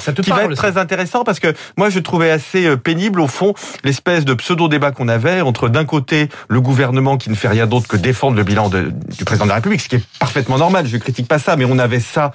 ça 0.00 0.12
te 0.12 0.22
qui 0.22 0.30
parle, 0.30 0.46
va 0.46 0.52
être 0.52 0.56
très 0.56 0.78
intéressant 0.78 1.24
parce 1.24 1.40
que 1.40 1.54
moi 1.76 1.90
je 1.90 1.98
trouvais 1.98 2.30
assez 2.30 2.66
euh, 2.66 2.76
pénible 2.76 3.20
au 3.20 3.28
fond 3.28 3.54
l'espèce 3.84 4.24
de 4.24 4.34
pseudo-débat 4.34 4.92
qu'on 4.92 5.08
avait 5.08 5.40
entre 5.40 5.68
d'un 5.68 5.84
côté 5.84 6.28
le 6.48 6.60
gouvernement 6.60 7.16
qui 7.16 7.30
ne 7.30 7.34
fait 7.34 7.48
rien 7.48 7.66
d'autre 7.66 7.88
que 7.88 7.96
défendre 7.96 8.36
le 8.36 8.44
bilan 8.44 8.68
de, 8.68 8.92
du 9.16 9.24
président 9.24 9.44
de 9.44 9.50
la 9.50 9.56
République, 9.56 9.80
ce 9.80 9.88
qui 9.88 9.96
est 9.96 10.04
parfaitement 10.18 10.58
normal, 10.58 10.86
je 10.86 10.96
ne 10.96 11.00
critique 11.00 11.28
pas 11.28 11.38
ça, 11.38 11.56
mais 11.56 11.64
on 11.64 11.78
avait 11.78 12.00
ça 12.00 12.32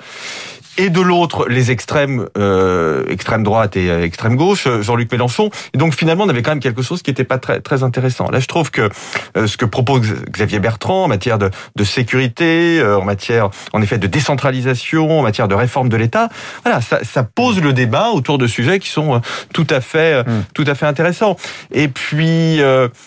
et 0.78 0.90
de 0.90 1.02
l'autre 1.02 1.48
les 1.50 1.72
extrêmes, 1.72 2.28
euh, 2.38 3.04
extrême 3.08 3.44
droite 3.44 3.76
et 3.76 3.90
euh, 3.90 4.04
extrême 4.04 4.36
gauche, 4.36 4.68
euh, 4.68 4.82
Jean-Luc 4.82 5.12
Mélenchon. 5.12 5.50
Et 5.74 5.78
donc 5.78 5.96
finalement, 5.96 6.24
on 6.26 6.30
avait 6.30 6.42
quand 6.42 6.52
même 6.52 6.60
quelque 6.60 6.82
chose 6.82 7.02
qui 7.02 7.10
n'était 7.12 7.24
pas 7.24 7.38
très 7.38 7.60
très 7.60 7.84
intéressant. 7.84 8.30
Là, 8.30 8.40
je 8.40 8.48
trouve 8.48 8.72
que 8.72 8.90
euh, 9.36 9.48
ce 9.48 9.58
que 9.58 9.66
propose 9.66 10.16
Xavier 10.32 10.60
Bertrand 10.60 11.06
en 11.06 11.08
matière 11.08 11.38
de, 11.38 11.50
de 11.76 11.84
sécurité, 11.84 12.82
en 12.84 13.04
matière 13.04 13.50
en 13.74 13.82
effet 13.82 13.98
de 13.98 14.08
décentralisation, 14.08 15.20
en 15.20 15.24
matière 15.24 15.48
de 15.48 15.56
réforme 15.56 15.90
de 15.90 15.98
l'État, 15.98 16.30
voilà, 16.64 16.82
ça, 16.82 17.00
ça, 17.04 17.24
pose 17.24 17.62
le 17.62 17.74
débat 17.74 18.10
autour 18.10 18.38
de 18.38 18.48
sujets 18.48 18.80
qui 18.80 18.90
sont 18.90 19.22
tout 19.54 19.68
à 19.70 19.82
fait 19.82 20.24
mmh. 20.24 20.44
tout 20.54 20.64
à 20.68 20.76
fait 20.76 20.86
intéressants. 20.86 21.38
Et 21.72 21.88
puis 21.88 22.62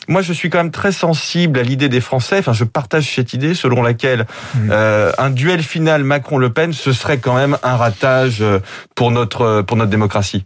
moi, 0.08 0.23
je 0.23 0.32
suis 0.32 0.50
quand 0.50 0.58
même 0.58 0.70
très 0.70 0.93
sensible 0.93 1.58
à 1.58 1.62
l'idée 1.62 1.88
des 1.88 2.00
Français. 2.00 2.38
Enfin, 2.38 2.52
je 2.52 2.64
partage 2.64 3.14
cette 3.14 3.32
idée 3.32 3.55
selon 3.55 3.82
laquelle 3.82 4.26
mmh. 4.55 4.73
un 5.19 5.31
duel 5.31 5.62
final 5.62 6.05
Macron-Le 6.05 6.50
Pen, 6.50 6.73
ce 6.73 6.93
serait 6.93 7.19
quand 7.19 7.34
même 7.34 7.56
un 7.62 7.77
ratage 7.77 8.39
euh, 8.41 8.61
pour 8.95 9.11
notre, 9.11 9.43
euh, 9.43 9.62
pour 9.62 9.77
notre 9.77 9.91
démocratie. 9.91 10.43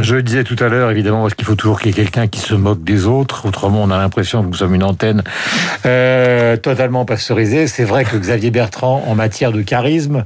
Je 0.00 0.14
le 0.14 0.22
disais 0.22 0.44
tout 0.44 0.56
à 0.60 0.68
l'heure, 0.68 0.90
évidemment, 0.90 1.22
parce 1.22 1.34
qu'il 1.34 1.44
faut 1.44 1.54
toujours 1.54 1.78
qu'il 1.78 1.88
y 1.88 1.90
ait 1.90 1.96
quelqu'un 1.96 2.26
qui 2.26 2.40
se 2.40 2.54
moque 2.54 2.82
des 2.82 3.06
autres. 3.06 3.46
Autrement, 3.46 3.82
on 3.82 3.90
a 3.90 3.98
l'impression 3.98 4.42
que 4.42 4.48
nous 4.48 4.54
sommes 4.54 4.74
une 4.74 4.82
antenne 4.82 5.22
euh, 5.84 6.56
totalement 6.56 7.04
pasteurisée. 7.04 7.66
C'est 7.66 7.84
vrai 7.84 8.04
que 8.04 8.16
Xavier 8.16 8.50
Bertrand, 8.50 9.04
en 9.06 9.14
matière 9.14 9.52
de 9.52 9.62
charisme, 9.62 10.24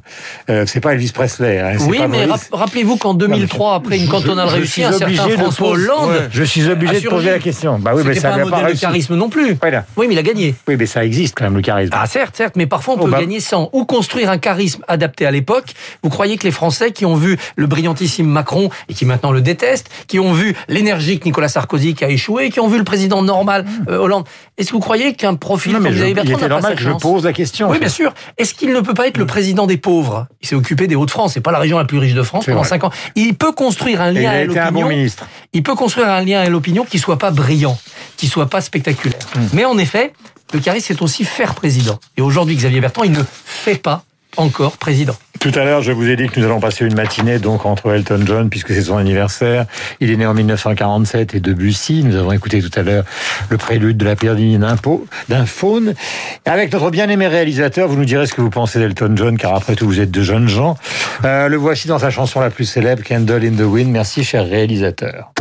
euh, 0.48 0.64
c'est 0.66 0.80
pas 0.80 0.92
Elvis 0.92 1.10
Presley. 1.12 1.58
Hein, 1.58 1.76
oui, 1.88 2.00
mais 2.08 2.26
rappelez-vous 2.52 2.96
qu'en 2.96 3.14
2003, 3.14 3.74
après 3.74 3.98
une 3.98 4.08
cantonale 4.08 4.48
réussie, 4.48 4.84
un 4.84 4.92
certain 4.92 5.28
François 5.30 5.70
Hollande... 5.70 6.28
je 6.30 6.42
suis 6.44 6.68
obligé 6.68 7.00
de 7.00 7.08
poser 7.08 7.30
la 7.30 7.38
question. 7.38 7.78
Bah 7.78 7.92
oui, 7.94 8.02
mais 8.06 8.14
ça 8.14 8.30
pas 8.30 8.36
un 8.36 8.44
modèle 8.44 8.74
de 8.74 8.80
charisme 8.80 9.16
non 9.16 9.28
plus. 9.28 9.56
Oui, 9.96 10.06
mais 10.06 10.14
il 10.14 10.18
a 10.18 10.22
gagné. 10.22 10.54
Oui, 10.68 10.76
mais 10.78 10.86
ça 10.86 11.04
existe 11.04 11.34
quand 11.36 11.44
même, 11.44 11.56
le 11.56 11.62
charisme. 11.62 11.92
Ah 11.94 12.06
certes, 12.06 12.36
certes, 12.36 12.54
mais 12.56 12.66
parfois 12.66 12.94
on 12.94 12.98
oh, 13.00 13.04
peut 13.04 13.10
bah. 13.10 13.20
gagner 13.20 13.40
sans. 13.40 13.70
Ou 13.72 13.84
construire 13.84 14.30
un 14.30 14.38
charisme 14.38 14.82
adapté 14.88 15.26
à 15.26 15.30
l'époque. 15.30 15.74
Vous 16.02 16.10
croyez 16.10 16.31
que 16.36 16.44
les 16.44 16.52
Français 16.52 16.92
qui 16.92 17.04
ont 17.04 17.16
vu 17.16 17.38
le 17.56 17.66
brillantissime 17.66 18.26
Macron 18.26 18.70
et 18.88 18.94
qui 18.94 19.04
maintenant 19.04 19.32
le 19.32 19.40
détestent, 19.40 19.88
qui 20.06 20.18
ont 20.18 20.32
vu 20.32 20.54
l'énergique 20.68 21.24
Nicolas 21.24 21.48
Sarkozy 21.48 21.94
qui 21.94 22.04
a 22.04 22.10
échoué, 22.10 22.50
qui 22.50 22.60
ont 22.60 22.68
vu 22.68 22.78
le 22.78 22.84
président 22.84 23.22
normal 23.22 23.64
euh, 23.88 23.98
Hollande. 23.98 24.24
Est-ce 24.58 24.68
que 24.68 24.74
vous 24.74 24.80
croyez 24.80 25.14
qu'un 25.14 25.34
profil 25.34 25.74
comme 25.74 25.88
Xavier 25.88 26.14
Bertrand 26.14 26.38
Il 26.40 26.48
normal 26.48 26.74
que 26.74 26.82
je 26.82 26.90
pose 26.90 27.24
la 27.24 27.32
question. 27.32 27.70
Oui, 27.70 27.78
bien 27.78 27.88
sûr. 27.88 28.12
Est-ce 28.38 28.54
qu'il 28.54 28.72
ne 28.72 28.80
peut 28.80 28.94
pas 28.94 29.08
être 29.08 29.18
le 29.18 29.26
président 29.26 29.66
des 29.66 29.76
pauvres? 29.76 30.26
Il 30.40 30.48
s'est 30.48 30.54
occupé 30.54 30.86
des 30.86 30.94
Hauts-de-France. 30.94 31.32
C'est 31.34 31.40
pas 31.40 31.52
la 31.52 31.58
région 31.58 31.78
la 31.78 31.84
plus 31.84 31.98
riche 31.98 32.14
de 32.14 32.22
France 32.22 32.46
pendant 32.46 32.64
cinq 32.64 32.84
ans. 32.84 32.90
Il 33.14 33.34
peut 33.34 33.52
construire 33.52 34.00
un 34.00 34.12
lien 34.12 34.30
avec 34.30 34.48
l'opinion. 34.48 34.88
ministre. 34.88 35.26
Il 35.52 35.62
peut 35.62 35.74
construire 35.74 36.08
un 36.08 36.22
lien 36.22 36.40
à 36.40 36.48
l'opinion 36.48 36.84
qui 36.84 36.98
soit 36.98 37.18
pas 37.18 37.30
brillant, 37.30 37.78
qui 38.16 38.26
soit 38.26 38.46
pas 38.46 38.60
spectaculaire. 38.60 39.18
Hmm. 39.34 39.46
Mais 39.52 39.64
en 39.64 39.78
effet, 39.78 40.12
le 40.52 40.60
charisme, 40.60 40.86
c'est 40.88 41.02
aussi 41.02 41.24
faire 41.24 41.54
président. 41.54 41.98
Et 42.16 42.22
aujourd'hui, 42.22 42.56
Xavier 42.56 42.80
Bertrand, 42.80 43.04
il 43.04 43.12
ne 43.12 43.22
fait 43.44 43.76
pas 43.76 44.04
encore 44.36 44.76
président. 44.76 45.16
Tout 45.42 45.50
à 45.56 45.64
l'heure, 45.64 45.82
je 45.82 45.90
vous 45.90 46.08
ai 46.08 46.14
dit 46.14 46.28
que 46.28 46.38
nous 46.38 46.46
allons 46.46 46.60
passer 46.60 46.84
une 46.84 46.94
matinée 46.94 47.40
donc 47.40 47.66
entre 47.66 47.92
Elton 47.92 48.22
John, 48.24 48.48
puisque 48.48 48.68
c'est 48.68 48.82
son 48.82 48.96
anniversaire. 48.96 49.66
Il 49.98 50.12
est 50.12 50.16
né 50.16 50.24
en 50.24 50.34
1947 50.34 51.34
et 51.34 51.40
Debussy. 51.40 52.04
Nous 52.04 52.14
avons 52.14 52.30
écouté 52.30 52.62
tout 52.62 52.70
à 52.78 52.82
l'heure 52.82 53.02
le 53.50 53.56
prélude 53.56 53.96
de 53.96 54.04
la 54.04 54.14
perdue 54.14 54.56
d'un 55.28 55.46
faune. 55.46 55.94
Avec 56.44 56.72
notre 56.72 56.92
bien-aimé 56.92 57.26
réalisateur, 57.26 57.88
vous 57.88 57.96
nous 57.96 58.04
direz 58.04 58.26
ce 58.26 58.34
que 58.34 58.40
vous 58.40 58.50
pensez 58.50 58.78
d'Elton 58.78 59.14
John, 59.16 59.36
car 59.36 59.56
après 59.56 59.74
tout, 59.74 59.86
vous 59.86 59.98
êtes 59.98 60.12
de 60.12 60.22
jeunes 60.22 60.46
gens. 60.46 60.76
Euh, 61.24 61.48
le 61.48 61.56
voici 61.56 61.88
dans 61.88 61.98
sa 61.98 62.10
chanson 62.10 62.38
la 62.38 62.50
plus 62.50 62.64
célèbre, 62.64 63.02
Candle 63.02 63.44
in 63.44 63.56
the 63.56 63.66
Wind. 63.66 63.90
Merci, 63.90 64.22
cher 64.22 64.46
réalisateur. 64.46 65.32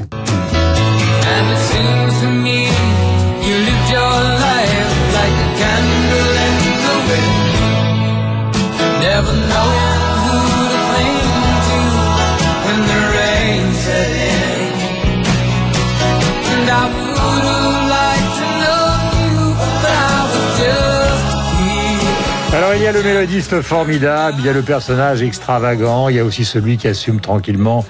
A 22.92 22.94
le 22.94 23.04
mélodiste 23.04 23.62
formidable, 23.62 24.38
il 24.40 24.46
y 24.46 24.50
a 24.50 24.54
le 24.54 24.62
personnage 24.62 25.22
extravagant, 25.22 26.10
il 26.10 26.18
y 26.18 26.20
a 26.20 26.26
aussi 26.26 26.44
celui 26.44 26.76
qui 26.76 26.90
assume 26.90 27.22
tranquillement, 27.22 27.86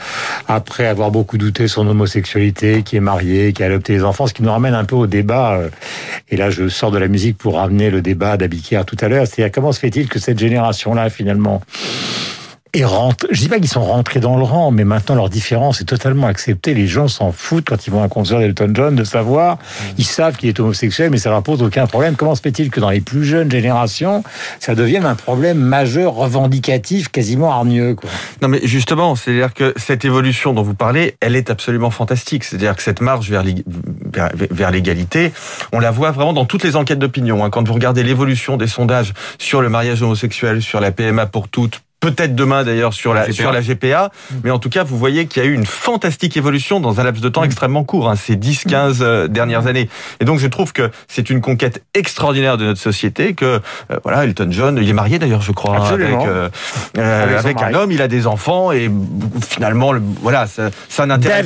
après 0.48 0.86
avoir 0.86 1.10
beaucoup 1.10 1.40
douté 1.40 1.68
son 1.68 1.88
homosexualité, 1.88 2.84
qui 2.84 2.98
est 2.98 3.02
marié, 3.02 3.52
qui 3.54 3.64
a 3.64 3.66
adopté 3.66 3.94
les 3.94 4.04
enfants, 4.04 4.28
ce 4.28 4.34
qui 4.34 4.44
nous 4.44 4.52
ramène 4.52 4.76
un 4.76 4.86
peu 4.86 4.96
au 4.96 5.08
débat. 5.08 5.54
euh, 5.54 5.70
Et 6.30 6.38
là, 6.38 6.52
je 6.52 6.68
sors 6.70 6.92
de 6.92 7.00
la 7.00 7.08
musique 7.08 7.38
pour 7.38 7.56
ramener 7.56 7.90
le 7.90 8.02
débat 8.02 8.38
d'Abiquière 8.38 8.86
tout 8.86 8.98
à 9.02 9.08
l'heure. 9.08 9.26
C'est-à-dire, 9.26 9.52
comment 9.52 9.72
se 9.72 9.80
fait-il 9.80 10.08
que 10.08 10.20
cette 10.20 10.38
génération-là, 10.38 11.10
finalement, 11.10 11.62
et 12.74 12.86
rentre. 12.86 13.28
Je 13.32 13.40
dis 13.40 13.50
pas 13.50 13.60
qu'ils 13.60 13.68
sont 13.70 13.84
rentrés 13.84 14.20
dans 14.20 14.38
le 14.38 14.44
rang, 14.44 14.72
mais 14.72 14.84
maintenant 14.84 15.16
leur 15.16 15.30
différence 15.30 15.82
est 15.82 15.86
totalement 15.86 16.28
acceptée. 16.28 16.74
Les 16.74 16.88
gens 16.88 17.08
s'en 17.08 17.32
foutent 17.32 17.68
quand 17.68 17.88
ils 17.88 17.90
vont 17.90 18.02
à 18.02 18.06
un 18.06 18.10
concert 18.10 18.40
d'Elton 18.40 18.72
John 18.74 18.96
de 18.96 19.04
savoir. 19.04 19.58
Ils 19.98 20.06
savent 20.06 20.38
qu'il 20.38 20.50
est 20.50 20.60
homosexuel, 20.60 21.10
mais 21.10 21.18
ça 21.18 21.30
leur 21.30 21.44
pose 21.44 21.62
aucun 21.62 21.88
problème. 21.88 22.16
Comment 22.16 22.36
se 22.36 22.42
fait-il 22.42 22.70
que 22.70 22.80
dans 22.80 22.90
les 22.90 23.02
plus 23.02 23.26
jeunes 23.26 23.52
générations, 23.52 24.24
ça 24.60 24.76
devienne 24.76 25.06
un 25.06 25.16
problème 25.16 25.58
majeur, 25.58 26.14
revendicatif, 26.14 27.10
quasiment 27.10 27.52
hargneux, 27.52 27.96
quoi? 27.96 28.10
Non, 28.42 28.48
mais 28.48 28.62
justement, 28.64 29.16
c'est-à-dire 29.16 29.54
que 29.54 29.74
cette 29.76 30.06
évolution 30.06 30.54
dont 30.54 30.64
vous 30.64 30.76
parlez, 30.76 31.16
elle 31.20 31.36
est 31.36 31.50
absolument 31.50 31.92
fantastique. 31.92 32.44
C'est-à-dire 32.44 32.76
que 32.76 32.84
cette 32.84 33.02
marche 33.02 33.30
vers 33.30 34.72
l'égalité, 34.72 35.34
on 35.74 35.80
la 35.80 35.92
voit 35.92 36.12
vraiment 36.12 36.34
dans 36.34 36.46
toutes 36.46 36.64
les 36.64 36.76
enquêtes 36.76 37.00
d'opinion. 37.00 37.44
hein. 37.44 37.50
Quand 37.50 37.68
vous 37.68 37.74
regardez 37.74 38.04
l'évolution 38.04 38.58
des 38.58 38.68
sondages 38.68 39.14
sur 39.40 39.62
le 39.62 39.70
mariage 39.70 40.02
homosexuel, 40.02 40.62
sur 40.62 40.80
la 40.80 40.92
PMA 40.92 41.26
pour 41.26 41.48
toutes, 41.48 41.82
Peut-être 42.02 42.36
demain 42.36 42.64
d'ailleurs 42.64 42.94
sur 42.94 43.14
la, 43.14 43.32
sur 43.32 43.52
la 43.52 43.62
GPA, 43.62 44.12
mais 44.44 44.50
en 44.52 44.58
tout 44.60 44.70
cas 44.70 44.84
vous 44.84 44.98
voyez 44.98 45.28
qu'il 45.28 45.42
y 45.44 45.46
a 45.46 45.48
eu 45.48 45.54
une 45.54 45.68
fantastique 45.68 46.36
évolution 46.36 46.80
dans 46.80 47.00
un 47.00 47.04
laps 47.04 47.22
de 47.22 47.30
temps 47.30 47.44
extrêmement 47.44 47.84
court, 47.84 48.10
hein, 48.10 48.16
ces 48.16 48.36
10-15 48.36 48.98
euh, 49.02 49.28
dernières 49.28 49.68
années. 49.68 49.88
Et 50.20 50.26
donc 50.26 50.40
je 50.40 50.48
trouve 50.48 50.74
que 50.74 50.90
c'est 51.08 51.30
une 51.30 51.42
conquête 51.42 51.84
extraordinaire 51.94 52.58
de 52.58 52.66
notre 52.66 52.80
société, 52.82 53.36
que 53.36 53.46
euh, 53.92 54.00
voilà 54.04 54.24
Elton 54.26 54.48
John, 54.50 54.80
il 54.82 54.90
est 54.90 54.94
marié 54.94 55.20
d'ailleurs 55.20 55.44
je 55.44 55.52
crois, 55.52 55.76
hein, 55.78 55.82
Absolument. 55.84 56.22
avec, 56.24 56.28
euh, 56.28 56.50
euh, 56.98 57.24
Avec 57.24 57.38
avec 57.38 57.62
un 57.62 57.74
homme, 57.76 57.92
il 57.92 58.02
a 58.02 58.08
des 58.08 58.26
enfants 58.26 58.72
et 58.72 58.90
finalement 59.48 59.92
le- 59.92 60.02
voilà 60.22 60.48
ça, 60.48 60.72
ça 60.90 61.06
n'intéresse 61.06 61.46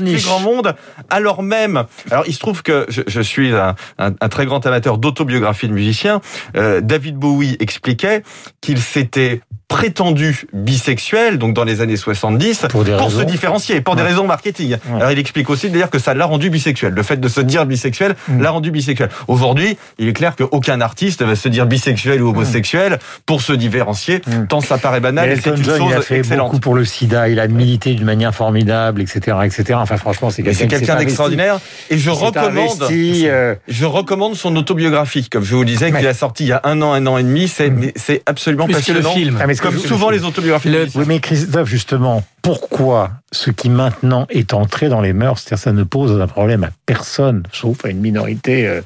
plus 0.00 0.24
grand 0.24 0.40
monde. 0.40 0.74
Alors 1.10 1.42
même, 1.42 1.84
alors 2.10 2.24
il 2.26 2.32
se 2.32 2.38
trouve 2.40 2.62
que 2.62 2.86
je, 2.88 3.02
je 3.06 3.20
suis 3.20 3.52
un, 3.52 3.74
un- 3.98 4.12
un 4.18 4.28
très 4.30 4.46
grand 4.46 4.64
amateur 4.66 4.96
d'autobiographie 4.96 5.68
de 5.68 5.74
musiciens. 5.74 6.22
Euh, 6.56 6.80
David 6.80 7.16
Bowie 7.16 7.58
expliquait 7.60 8.22
qu'il 8.62 8.78
s'était 8.80 9.42
prétendu 9.68 10.46
bisexuel, 10.52 11.38
donc 11.38 11.54
dans 11.54 11.64
les 11.64 11.80
années 11.80 11.96
70, 11.96 12.66
Pour 12.70 12.84
des 12.84 12.92
se 13.10 13.22
différencier, 13.22 13.80
pour 13.80 13.96
des 13.96 14.02
raisons 14.02 14.26
marketing. 14.26 14.72
Ouais. 14.88 14.96
Alors 14.96 15.10
il 15.10 15.18
explique 15.18 15.50
aussi 15.50 15.70
d'ailleurs 15.70 15.90
que 15.90 15.98
ça 15.98 16.14
l'a 16.14 16.26
rendu 16.26 16.50
bisexuel. 16.50 16.92
Le 16.92 17.02
fait 17.02 17.18
de 17.18 17.28
se 17.28 17.40
dire 17.40 17.66
bisexuel 17.66 18.14
Mm. 18.28 18.40
l'a 18.42 18.50
rendu 18.50 18.70
bisexuel. 18.70 19.08
Aujourd'hui, 19.28 19.76
il 19.98 20.08
est 20.08 20.12
clair 20.12 20.36
qu'aucun 20.36 20.80
artiste 20.80 21.22
va 21.22 21.34
se 21.36 21.48
dire 21.48 21.66
bisexuel 21.66 22.22
ou 22.22 22.30
homosexuel 22.30 22.98
pour 23.26 23.42
se 23.42 23.52
différencier, 23.52 24.20
Mm. 24.26 24.46
tant 24.48 24.60
ça 24.60 24.78
paraît 24.78 25.00
banal 25.00 25.30
et 25.30 25.36
c'est 25.36 25.48
Elton 25.50 25.56
une 25.56 25.64
John, 25.64 25.82
il 25.88 25.92
a 25.92 25.96
chose 25.96 26.04
fait 26.04 26.18
excellente. 26.18 26.46
beaucoup 26.48 26.60
pour 26.60 26.74
le 26.74 26.84
sida. 26.84 27.28
Il 27.28 27.40
a 27.40 27.46
milité 27.48 27.94
d'une 27.94 28.04
manière 28.06 28.34
formidable, 28.34 29.00
etc., 29.02 29.36
etc. 29.44 29.74
Enfin, 29.74 29.96
franchement, 29.96 30.30
c'est 30.30 30.42
quelqu'un 30.42 30.76
investi. 30.76 30.96
d'extraordinaire 30.96 31.58
et 31.90 31.98
je 31.98 32.10
recommande 32.10 32.82
investi, 32.82 33.24
euh, 33.28 33.54
Je 33.68 33.84
recommande 33.86 34.34
son 34.36 34.54
autobiographie, 34.56 35.28
comme 35.28 35.44
je 35.44 35.54
vous 35.54 35.64
disais, 35.64 35.90
qu'il 35.92 36.06
a 36.06 36.14
sorti 36.14 36.44
il 36.44 36.48
y 36.48 36.52
a 36.52 36.60
un 36.64 36.80
an, 36.82 36.92
un 36.92 37.06
an 37.06 37.18
et 37.18 37.22
demi. 37.22 37.48
C'est 37.48 38.22
absolument 38.26 38.64
Plus 38.66 38.74
que 38.74 38.92
le 38.92 39.00
passionnant. 39.00 39.14
film. 39.14 39.38
Mais 39.62 39.70
Comme 39.70 39.78
souvent 39.78 40.10
les 40.10 40.24
autobiographies. 40.24 40.70
Le-. 40.70 40.86
Oui, 40.94 41.04
mais 41.06 41.20
Christophe, 41.20 41.68
justement, 41.68 42.22
pourquoi 42.44 43.10
ce 43.32 43.50
qui 43.50 43.70
maintenant 43.70 44.26
est 44.28 44.52
entré 44.52 44.90
dans 44.90 45.00
les 45.00 45.14
mœurs, 45.14 45.40
c'est-à-dire 45.40 45.62
ça 45.64 45.72
ne 45.72 45.82
pose 45.82 46.20
un 46.20 46.26
problème 46.26 46.62
à 46.62 46.68
personne, 46.84 47.42
sauf 47.52 47.84
à 47.86 47.88
une 47.88 48.00
minorité 48.00 48.68
euh, 48.68 48.82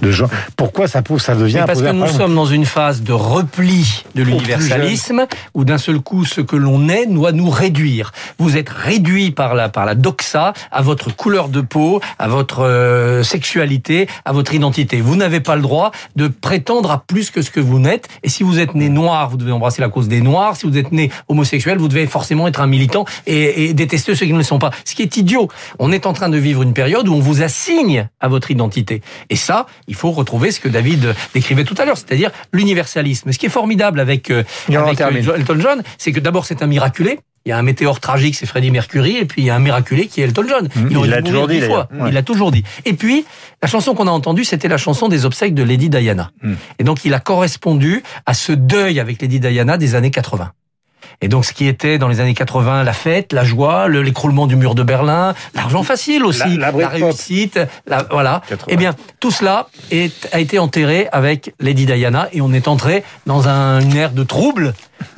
de 0.00 0.10
gens. 0.10 0.28
Pourquoi 0.56 0.88
ça 0.88 1.02
pose, 1.02 1.20
ça 1.20 1.34
devient 1.34 1.56
Mais 1.56 1.60
un 1.60 1.66
parce 1.66 1.80
que 1.80 1.84
problème 1.84 2.06
nous 2.06 2.12
sommes 2.12 2.34
dans 2.34 2.46
une 2.46 2.64
phase 2.64 3.02
de 3.02 3.12
repli 3.12 4.04
de 4.14 4.22
l'universalisme 4.22 5.26
où 5.52 5.64
d'un 5.64 5.76
seul 5.76 6.00
coup 6.00 6.24
ce 6.24 6.40
que 6.40 6.56
l'on 6.56 6.88
est 6.88 7.04
doit 7.06 7.32
nous 7.32 7.50
réduire. 7.50 8.12
Vous 8.38 8.56
êtes 8.56 8.70
réduit 8.70 9.30
par 9.30 9.54
la 9.54 9.68
par 9.68 9.84
la 9.84 9.94
doxa 9.94 10.54
à 10.70 10.82
votre 10.82 11.14
couleur 11.14 11.50
de 11.50 11.60
peau, 11.60 12.00
à 12.18 12.28
votre 12.28 12.64
euh, 12.64 13.22
sexualité, 13.22 14.08
à 14.24 14.32
votre 14.32 14.54
identité. 14.54 15.02
Vous 15.02 15.16
n'avez 15.16 15.40
pas 15.40 15.54
le 15.56 15.62
droit 15.62 15.92
de 16.16 16.28
prétendre 16.28 16.90
à 16.90 17.04
plus 17.06 17.30
que 17.30 17.42
ce 17.42 17.50
que 17.50 17.60
vous 17.60 17.78
n'êtes. 17.78 18.08
Et 18.22 18.30
si 18.30 18.42
vous 18.42 18.58
êtes 18.58 18.74
né 18.74 18.88
noir, 18.88 19.28
vous 19.28 19.36
devez 19.36 19.52
embrasser 19.52 19.82
la 19.82 19.90
cause 19.90 20.08
des 20.08 20.22
noirs. 20.22 20.56
Si 20.56 20.66
vous 20.66 20.78
êtes 20.78 20.92
né 20.92 21.10
homosexuel, 21.28 21.76
vous 21.76 21.88
devez 21.88 22.06
forcément 22.06 22.48
être 22.48 22.62
un 22.62 22.66
militant 22.66 23.01
et, 23.26 23.64
et 23.64 23.74
détester 23.74 24.14
ceux 24.14 24.26
qui 24.26 24.32
ne 24.32 24.38
le 24.38 24.44
sont 24.44 24.58
pas. 24.58 24.70
Ce 24.84 24.94
qui 24.94 25.02
est 25.02 25.16
idiot. 25.16 25.48
On 25.78 25.92
est 25.92 26.06
en 26.06 26.12
train 26.12 26.28
de 26.28 26.38
vivre 26.38 26.62
une 26.62 26.74
période 26.74 27.08
où 27.08 27.14
on 27.14 27.20
vous 27.20 27.42
assigne 27.42 28.08
à 28.20 28.28
votre 28.28 28.50
identité. 28.50 29.02
Et 29.30 29.36
ça, 29.36 29.66
il 29.88 29.94
faut 29.94 30.10
retrouver 30.10 30.50
ce 30.50 30.60
que 30.60 30.68
David 30.68 31.14
décrivait 31.34 31.64
tout 31.64 31.74
à 31.78 31.84
l'heure, 31.84 31.96
c'est-à-dire 31.96 32.30
l'universalisme. 32.52 33.32
Ce 33.32 33.38
qui 33.38 33.46
est 33.46 33.50
formidable 33.50 34.00
avec, 34.00 34.30
euh, 34.30 34.44
avec 34.68 35.00
euh. 35.00 35.34
Elton 35.36 35.58
John, 35.60 35.82
c'est 35.98 36.12
que 36.12 36.20
d'abord 36.20 36.44
c'est 36.44 36.62
un 36.62 36.66
miraculé. 36.66 37.20
Il 37.44 37.48
y 37.48 37.52
a 37.52 37.58
un 37.58 37.62
météore 37.62 37.98
tragique, 37.98 38.36
c'est 38.36 38.46
Freddie 38.46 38.70
Mercury, 38.70 39.16
et 39.16 39.24
puis 39.24 39.42
il 39.42 39.46
y 39.46 39.50
a 39.50 39.56
un 39.56 39.58
miraculé 39.58 40.06
qui 40.06 40.20
est 40.20 40.24
Elton 40.24 40.44
John. 40.48 40.68
Mmh, 40.76 40.88
il 40.92 41.10
l'a 41.10 41.22
toujours 41.22 41.48
dit, 41.48 41.60
fois. 41.60 41.88
Ouais. 41.92 42.10
Il 42.10 42.14
l'a 42.14 42.22
toujours 42.22 42.52
dit. 42.52 42.62
Et 42.84 42.92
puis, 42.92 43.24
la 43.60 43.66
chanson 43.66 43.96
qu'on 43.96 44.06
a 44.06 44.12
entendue, 44.12 44.44
c'était 44.44 44.68
la 44.68 44.76
chanson 44.76 45.08
des 45.08 45.24
obsèques 45.24 45.54
de 45.54 45.64
Lady 45.64 45.88
Diana. 45.88 46.30
Mmh. 46.42 46.52
Et 46.78 46.84
donc, 46.84 47.04
il 47.04 47.12
a 47.14 47.18
correspondu 47.18 48.04
à 48.26 48.34
ce 48.34 48.52
deuil 48.52 49.00
avec 49.00 49.20
Lady 49.20 49.40
Diana 49.40 49.76
des 49.76 49.96
années 49.96 50.12
80. 50.12 50.52
Et 51.20 51.28
donc, 51.28 51.44
ce 51.44 51.52
qui 51.52 51.66
était 51.66 51.98
dans 51.98 52.08
les 52.08 52.20
années 52.20 52.34
80, 52.34 52.82
la 52.84 52.92
fête, 52.92 53.32
la 53.32 53.44
joie, 53.44 53.88
le- 53.88 54.02
l'écroulement 54.02 54.46
du 54.46 54.56
mur 54.56 54.74
de 54.74 54.82
Berlin, 54.82 55.34
l'argent 55.54 55.82
facile 55.82 56.24
aussi, 56.24 56.40
La- 56.40 56.46
la 56.46 56.66
la, 56.66 56.72
Britpop. 56.72 56.92
réussite, 56.92 57.60
la, 57.86 58.04
voilà. 58.10 58.42
80. 58.48 58.66
Eh 58.68 58.76
bien, 58.76 58.94
tout 59.20 59.30
cela 59.30 59.68
est, 59.90 60.28
a 60.32 60.40
été 60.40 60.58
enterré 60.58 61.08
avec 61.12 61.54
Lady 61.60 61.86
Diana 61.86 62.28
et 62.32 62.40
on 62.40 62.52
est 62.52 62.68
entré 62.68 63.04
dans 63.26 63.48
un, 63.48 63.80
une 63.80 63.96
ère 63.96 64.12
de 64.12 64.22
troubles 64.24 64.74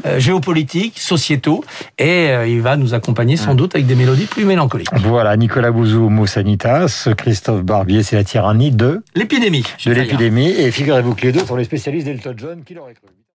euh, 0.07 0.19
géopolitiques, 0.19 0.99
sociétaux, 0.99 1.63
et 1.99 2.29
euh, 2.31 2.47
il 2.47 2.63
va 2.63 2.77
nous 2.77 2.95
accompagner 2.95 3.37
sans 3.37 3.55
doute 3.55 3.75
avec 3.75 3.87
des 3.87 3.95
mélodies 3.95 4.25
plus 4.27 4.45
mélancoliques. 4.47 4.89
Voilà, 4.97 5.37
Nicolas 5.37 5.71
Bouzou, 5.71 6.07
Homo 6.07 6.27
Sanitas, 6.27 7.09
Christophe 7.19 7.63
Barbier, 7.63 8.03
c'est 8.03 8.17
la 8.17 8.25
tyrannie 8.25 8.71
de, 8.71 9.03
L'épidémie. 9.15 9.65
de 9.85 9.93
l'épidémie. 9.93 10.49
Et 10.51 10.71
figurez-vous 10.71 11.15
que 11.15 11.23
les 11.23 11.33
deux 11.33 11.45
sont 11.45 11.57
les 11.57 11.65
spécialistes 11.65 12.07
d'Elton 12.07 12.35
John, 12.37 12.63
qui 12.65 12.75
l'aurait 12.75 12.95
cru 12.95 13.09